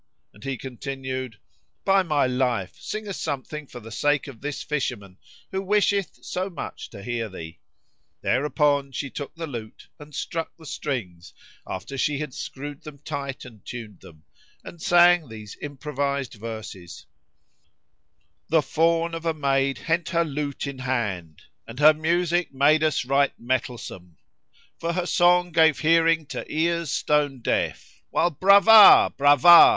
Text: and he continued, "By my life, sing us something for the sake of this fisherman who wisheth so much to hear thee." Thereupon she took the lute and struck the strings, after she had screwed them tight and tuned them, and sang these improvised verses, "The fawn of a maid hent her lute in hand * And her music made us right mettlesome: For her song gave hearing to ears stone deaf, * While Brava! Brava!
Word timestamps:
and 0.33 0.43
he 0.43 0.57
continued, 0.57 1.37
"By 1.85 2.01
my 2.01 2.25
life, 2.25 2.75
sing 2.79 3.07
us 3.07 3.19
something 3.21 3.67
for 3.67 3.79
the 3.79 3.91
sake 3.91 4.25
of 4.25 4.41
this 4.41 4.63
fisherman 4.63 5.19
who 5.51 5.61
wisheth 5.61 6.25
so 6.25 6.49
much 6.49 6.89
to 6.89 7.03
hear 7.03 7.29
thee." 7.29 7.59
Thereupon 8.21 8.93
she 8.93 9.11
took 9.11 9.35
the 9.35 9.45
lute 9.45 9.87
and 9.99 10.15
struck 10.15 10.57
the 10.57 10.65
strings, 10.65 11.35
after 11.67 11.99
she 11.99 12.17
had 12.17 12.33
screwed 12.33 12.81
them 12.81 12.97
tight 12.97 13.45
and 13.45 13.63
tuned 13.63 13.99
them, 13.99 14.23
and 14.63 14.81
sang 14.81 15.29
these 15.29 15.55
improvised 15.61 16.33
verses, 16.33 17.05
"The 18.47 18.63
fawn 18.63 19.13
of 19.13 19.23
a 19.27 19.35
maid 19.35 19.77
hent 19.77 20.09
her 20.09 20.25
lute 20.25 20.65
in 20.65 20.79
hand 20.79 21.43
* 21.53 21.67
And 21.67 21.77
her 21.77 21.93
music 21.93 22.51
made 22.51 22.83
us 22.83 23.05
right 23.05 23.39
mettlesome: 23.39 24.17
For 24.79 24.93
her 24.93 25.05
song 25.05 25.51
gave 25.51 25.77
hearing 25.77 26.25
to 26.29 26.43
ears 26.51 26.89
stone 26.89 27.41
deaf, 27.41 27.87
* 28.05 28.09
While 28.09 28.31
Brava! 28.31 29.13
Brava! 29.15 29.69